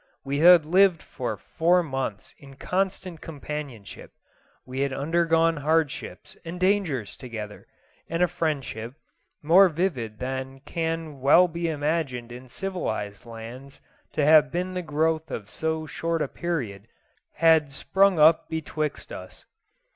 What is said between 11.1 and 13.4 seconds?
well be imagined in civilized